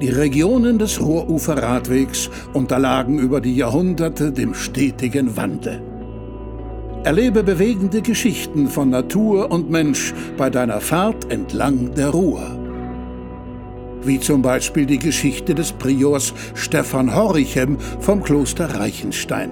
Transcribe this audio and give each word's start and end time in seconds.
Die 0.00 0.08
Regionen 0.08 0.78
des 0.78 0.98
Ruhruferradwegs 0.98 2.30
unterlagen 2.54 3.18
über 3.18 3.42
die 3.42 3.54
Jahrhunderte 3.54 4.32
dem 4.32 4.54
stetigen 4.54 5.36
Wandel. 5.36 5.82
Erlebe 7.04 7.42
bewegende 7.42 8.00
Geschichten 8.00 8.68
von 8.68 8.88
Natur 8.88 9.50
und 9.50 9.68
Mensch 9.70 10.14
bei 10.38 10.48
deiner 10.48 10.80
Fahrt 10.80 11.30
entlang 11.30 11.94
der 11.94 12.08
Ruhr. 12.08 12.58
Wie 14.02 14.18
zum 14.18 14.40
Beispiel 14.40 14.86
die 14.86 14.98
Geschichte 14.98 15.54
des 15.54 15.72
Priors 15.72 16.32
Stefan 16.54 17.14
Horichem 17.14 17.78
vom 18.00 18.22
Kloster 18.22 18.74
Reichenstein. 18.74 19.50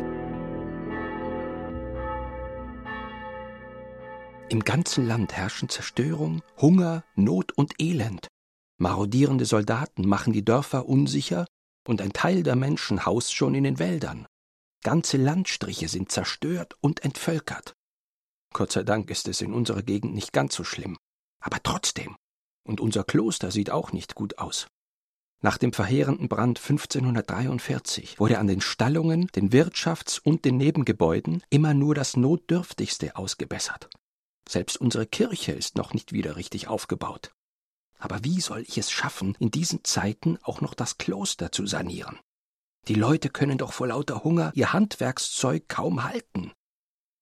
Im 4.48 4.60
ganzen 4.64 5.06
Land 5.06 5.34
herrschen 5.34 5.68
Zerstörung, 5.68 6.40
Hunger, 6.58 7.04
Not 7.16 7.52
und 7.52 7.74
Elend. 7.78 8.28
Marodierende 8.78 9.44
Soldaten 9.44 10.06
machen 10.08 10.32
die 10.32 10.44
Dörfer 10.44 10.86
unsicher 10.86 11.46
und 11.86 12.00
ein 12.00 12.12
Teil 12.12 12.42
der 12.42 12.54
Menschen 12.54 13.04
haust 13.04 13.34
schon 13.34 13.54
in 13.54 13.64
den 13.64 13.78
Wäldern. 13.78 14.26
Ganze 14.84 15.16
Landstriche 15.16 15.88
sind 15.88 16.12
zerstört 16.12 16.76
und 16.80 17.04
entvölkert. 17.04 17.74
Gott 18.54 18.72
sei 18.72 18.84
Dank 18.84 19.10
ist 19.10 19.26
es 19.26 19.40
in 19.40 19.52
unserer 19.52 19.82
Gegend 19.82 20.14
nicht 20.14 20.32
ganz 20.32 20.54
so 20.54 20.62
schlimm. 20.64 20.96
Aber 21.40 21.62
trotzdem. 21.62 22.16
Und 22.64 22.80
unser 22.80 23.04
Kloster 23.04 23.50
sieht 23.50 23.70
auch 23.70 23.92
nicht 23.92 24.14
gut 24.14 24.38
aus. 24.38 24.68
Nach 25.40 25.58
dem 25.58 25.72
verheerenden 25.72 26.28
Brand 26.28 26.58
1543 26.58 28.18
wurde 28.18 28.38
an 28.38 28.48
den 28.48 28.60
Stallungen, 28.60 29.28
den 29.28 29.50
Wirtschafts- 29.50 30.20
und 30.20 30.44
den 30.44 30.56
Nebengebäuden 30.56 31.42
immer 31.50 31.74
nur 31.74 31.94
das 31.94 32.16
Notdürftigste 32.16 33.16
ausgebessert. 33.16 33.88
Selbst 34.48 34.80
unsere 34.80 35.06
Kirche 35.06 35.52
ist 35.52 35.76
noch 35.76 35.94
nicht 35.94 36.12
wieder 36.12 36.36
richtig 36.36 36.68
aufgebaut. 36.68 37.32
Aber 37.98 38.24
wie 38.24 38.40
soll 38.40 38.62
ich 38.62 38.78
es 38.78 38.90
schaffen, 38.90 39.36
in 39.38 39.50
diesen 39.50 39.84
Zeiten 39.84 40.38
auch 40.42 40.60
noch 40.60 40.74
das 40.74 40.98
Kloster 40.98 41.52
zu 41.52 41.66
sanieren? 41.66 42.18
Die 42.86 42.94
Leute 42.94 43.28
können 43.28 43.58
doch 43.58 43.72
vor 43.72 43.88
lauter 43.88 44.24
Hunger 44.24 44.52
ihr 44.54 44.72
Handwerkszeug 44.72 45.68
kaum 45.68 46.04
halten. 46.04 46.52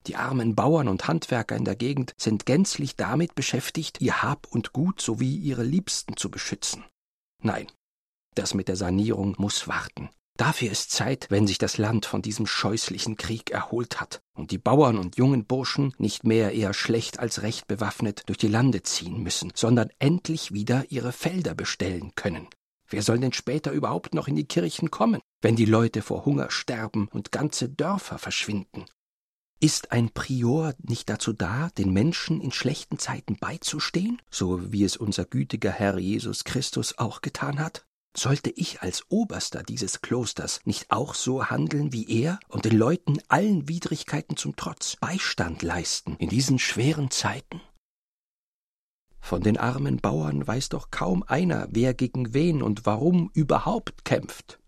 Die 0.07 0.15
armen 0.15 0.55
Bauern 0.55 0.87
und 0.87 1.09
Handwerker 1.09 1.57
in 1.57 1.65
der 1.65 1.75
Gegend 1.75 2.13
sind 2.17 2.47
gänzlich 2.47 2.95
damit 2.95 3.35
beschäftigt, 3.35 4.01
ihr 4.01 4.23
Hab 4.23 4.47
und 4.47 4.73
Gut 4.73 5.01
sowie 5.01 5.37
ihre 5.37 5.65
Liebsten 5.65 6.17
zu 6.17 6.31
beschützen. 6.31 6.85
Nein, 7.43 7.67
das 8.35 8.55
mit 8.55 8.69
der 8.69 8.77
Sanierung 8.77 9.35
muss 9.39 9.67
warten. 9.67 10.11
Dafür 10.37 10.71
ist 10.71 10.91
Zeit, 10.91 11.27
wenn 11.31 11.47
sich 11.47 11.57
das 11.57 11.79
Land 11.79 12.05
von 12.05 12.21
diesem 12.21 12.47
scheußlichen 12.47 13.17
Krieg 13.17 13.51
erholt 13.51 14.01
hat 14.01 14.21
und 14.35 14.51
die 14.51 14.59
Bauern 14.59 14.99
und 14.99 15.17
jungen 15.17 15.47
Burschen 15.47 15.95
nicht 15.99 16.25
mehr 16.25 16.53
eher 16.53 16.75
schlecht 16.75 17.19
als 17.19 17.41
recht 17.41 17.67
bewaffnet 17.67 18.23
durch 18.27 18.37
die 18.37 18.49
Lande 18.49 18.83
ziehen 18.83 19.23
müssen, 19.23 19.53
sondern 19.55 19.89
endlich 19.99 20.53
wieder 20.53 20.85
ihre 20.91 21.13
Felder 21.13 21.55
bestellen 21.55 22.13
können. 22.17 22.49
Wer 22.89 23.03
soll 23.03 23.19
denn 23.19 23.33
später 23.33 23.73
überhaupt 23.73 24.15
noch 24.15 24.29
in 24.29 24.37
die 24.37 24.47
Kirchen 24.47 24.91
kommen, 24.91 25.21
wenn 25.41 25.57
die 25.57 25.65
Leute 25.65 26.03
vor 26.03 26.27
Hunger 26.27 26.51
sterben 26.51 27.09
und 27.09 27.33
ganze 27.33 27.71
Dörfer 27.71 28.19
verschwinden? 28.19 28.85
Ist 29.59 29.91
ein 29.91 30.11
Prior 30.11 30.75
nicht 30.83 31.09
dazu 31.09 31.33
da, 31.33 31.71
den 31.79 31.95
Menschen 31.95 32.43
in 32.43 32.53
schlechten 32.53 32.99
Zeiten 32.99 33.39
beizustehen, 33.41 34.21
so 34.31 34.71
wie 34.71 34.85
es 34.85 34.99
unser 34.99 35.25
gütiger 35.25 35.71
Herr 35.71 35.99
Jesus 35.99 36.45
Christus 36.45 36.99
auch 36.99 37.23
getan 37.23 37.59
hat? 37.59 37.87
Sollte 38.19 38.49
ich 38.49 38.81
als 38.81 39.05
Oberster 39.11 39.63
dieses 39.63 40.01
Klosters 40.01 40.61
nicht 40.65 40.91
auch 40.91 41.15
so 41.15 41.51
handeln 41.51 41.93
wie 41.93 42.09
er 42.09 42.41
und 42.49 42.65
den 42.65 42.77
Leuten 42.79 43.19
allen 43.29 43.69
Widrigkeiten 43.69 44.39
zum 44.39 44.57
Trotz 44.57 44.97
Beistand 44.97 45.61
leisten 45.61 46.17
in 46.17 46.31
diesen 46.31 46.59
schweren 46.59 47.11
Zeiten? 47.11 47.61
Von 49.21 49.43
den 49.43 49.59
armen 49.59 49.99
Bauern 49.99 50.47
weiß 50.47 50.71
doch 50.71 50.91
kaum 50.91 51.25
einer, 51.25 51.69
wer 51.71 51.93
gegen 51.93 52.33
wen 52.33 52.63
und 52.63 52.87
warum 52.87 53.31
überhaupt 53.35 54.07
kämpft. 54.07 54.61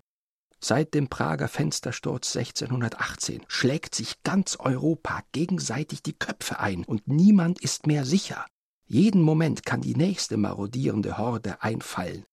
Seit 0.61 0.93
dem 0.93 1.09
Prager 1.09 1.49
Fenstersturz 1.49 2.37
1618 2.37 3.45
schlägt 3.49 3.95
sich 3.95 4.23
ganz 4.25 4.57
Europa 4.59 5.23
gegenseitig 5.33 6.03
die 6.03 6.19
Köpfe 6.19 6.59
ein 6.59 6.85
und 6.85 7.09
niemand 7.09 7.63
ist 7.63 7.87
mehr 7.87 8.05
sicher. 8.05 8.45
Jeden 8.87 9.23
Moment 9.23 9.65
kann 9.65 9.81
die 9.81 9.95
nächste 9.95 10.37
marodierende 10.37 11.17
Horde 11.17 11.63
einfallen, 11.63 12.25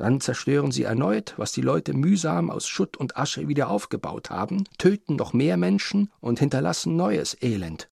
dann 0.00 0.18
zerstören 0.18 0.72
sie 0.72 0.84
erneut, 0.84 1.34
was 1.36 1.52
die 1.52 1.60
Leute 1.60 1.92
mühsam 1.92 2.48
aus 2.50 2.66
Schutt 2.66 2.96
und 2.96 3.18
Asche 3.18 3.48
wieder 3.48 3.68
aufgebaut 3.68 4.30
haben, 4.30 4.64
töten 4.78 5.16
noch 5.16 5.34
mehr 5.34 5.58
Menschen 5.58 6.10
und 6.20 6.38
hinterlassen 6.38 6.96
neues 6.96 7.36
Elend. 7.42 7.90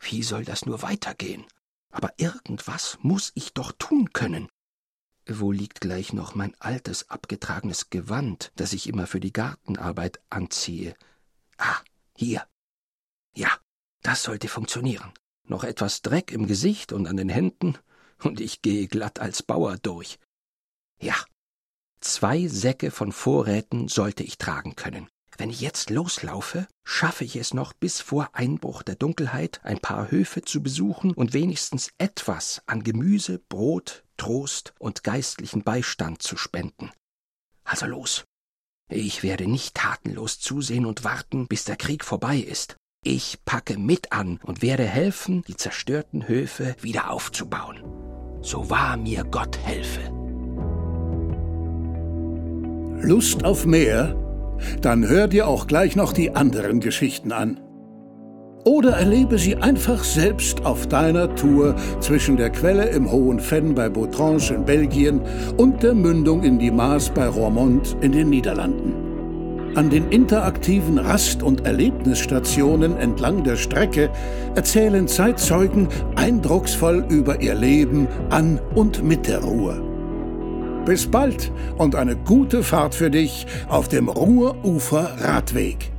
Wie 0.00 0.22
soll 0.22 0.44
das 0.44 0.64
nur 0.64 0.82
weitergehen? 0.82 1.44
Aber 1.90 2.12
irgendwas 2.18 2.98
muss 3.02 3.32
ich 3.34 3.52
doch 3.52 3.72
tun 3.72 4.12
können. 4.12 4.48
Wo 5.26 5.50
liegt 5.50 5.80
gleich 5.80 6.12
noch 6.12 6.36
mein 6.36 6.54
altes, 6.60 7.10
abgetragenes 7.10 7.90
Gewand, 7.90 8.52
das 8.54 8.72
ich 8.72 8.88
immer 8.88 9.08
für 9.08 9.18
die 9.18 9.32
Gartenarbeit 9.32 10.20
anziehe? 10.30 10.94
Ah, 11.58 11.80
hier. 12.16 12.46
Ja, 13.34 13.48
das 14.02 14.22
sollte 14.22 14.46
funktionieren. 14.46 15.12
Noch 15.48 15.64
etwas 15.64 16.00
Dreck 16.00 16.30
im 16.30 16.46
Gesicht 16.46 16.92
und 16.92 17.08
an 17.08 17.16
den 17.16 17.28
Händen, 17.28 17.76
und 18.22 18.40
ich 18.40 18.62
gehe 18.62 18.86
glatt 18.86 19.18
als 19.18 19.42
Bauer 19.42 19.78
durch. 19.78 20.20
Ja, 21.00 21.16
zwei 22.00 22.46
Säcke 22.46 22.90
von 22.90 23.12
Vorräten 23.12 23.88
sollte 23.88 24.22
ich 24.22 24.38
tragen 24.38 24.76
können. 24.76 25.08
Wenn 25.36 25.50
ich 25.50 25.60
jetzt 25.60 25.90
loslaufe, 25.90 26.68
schaffe 26.84 27.24
ich 27.24 27.36
es 27.36 27.54
noch 27.54 27.72
bis 27.72 28.00
vor 28.00 28.30
Einbruch 28.34 28.82
der 28.82 28.94
Dunkelheit, 28.94 29.60
ein 29.64 29.80
paar 29.80 30.10
Höfe 30.10 30.42
zu 30.42 30.62
besuchen 30.62 31.12
und 31.12 31.32
wenigstens 31.32 31.90
etwas 31.98 32.62
an 32.66 32.84
Gemüse, 32.84 33.40
Brot, 33.48 34.04
Trost 34.16 34.74
und 34.78 35.02
geistlichen 35.02 35.64
Beistand 35.64 36.22
zu 36.22 36.36
spenden. 36.36 36.90
Also 37.64 37.86
los. 37.86 38.24
Ich 38.88 39.22
werde 39.22 39.48
nicht 39.48 39.74
tatenlos 39.74 40.38
zusehen 40.38 40.86
und 40.86 41.04
warten, 41.04 41.48
bis 41.48 41.64
der 41.64 41.76
Krieg 41.76 42.04
vorbei 42.04 42.38
ist. 42.38 42.76
Ich 43.02 43.44
packe 43.44 43.78
mit 43.78 44.12
an 44.12 44.38
und 44.44 44.62
werde 44.62 44.84
helfen, 44.84 45.42
die 45.42 45.56
zerstörten 45.56 46.28
Höfe 46.28 46.76
wieder 46.80 47.10
aufzubauen. 47.10 47.82
So 48.42 48.70
wahr 48.70 48.96
mir 48.96 49.24
Gott 49.24 49.58
helfe. 49.58 50.23
Lust 53.00 53.44
auf 53.44 53.66
mehr? 53.66 54.14
Dann 54.80 55.06
hör 55.08 55.28
dir 55.28 55.48
auch 55.48 55.66
gleich 55.66 55.96
noch 55.96 56.12
die 56.12 56.34
anderen 56.34 56.80
Geschichten 56.80 57.32
an. 57.32 57.60
Oder 58.64 58.92
erlebe 58.92 59.38
sie 59.38 59.56
einfach 59.56 60.02
selbst 60.02 60.64
auf 60.64 60.86
deiner 60.86 61.34
Tour 61.34 61.74
zwischen 62.00 62.38
der 62.38 62.50
Quelle 62.50 62.88
im 62.88 63.10
Hohen 63.12 63.38
Fenn 63.38 63.74
bei 63.74 63.90
Bautrange 63.90 64.54
in 64.54 64.64
Belgien 64.64 65.20
und 65.58 65.82
der 65.82 65.94
Mündung 65.94 66.42
in 66.42 66.58
die 66.58 66.70
Maas 66.70 67.10
bei 67.10 67.28
Roermond 67.28 67.96
in 68.00 68.12
den 68.12 68.30
Niederlanden. 68.30 68.94
An 69.74 69.90
den 69.90 70.08
interaktiven 70.10 70.98
Rast- 70.98 71.42
und 71.42 71.66
Erlebnisstationen 71.66 72.96
entlang 72.96 73.42
der 73.42 73.56
Strecke 73.56 74.08
erzählen 74.54 75.08
Zeitzeugen 75.08 75.88
eindrucksvoll 76.14 77.04
über 77.10 77.42
ihr 77.42 77.56
Leben 77.56 78.06
an 78.30 78.60
und 78.74 79.02
mit 79.02 79.26
der 79.26 79.42
Ruhr. 79.42 79.93
Bis 80.84 81.06
bald 81.06 81.50
und 81.78 81.94
eine 81.94 82.16
gute 82.16 82.62
Fahrt 82.62 82.94
für 82.94 83.10
dich 83.10 83.46
auf 83.68 83.88
dem 83.88 84.08
Ruhrufer 84.08 85.16
Radweg. 85.20 85.93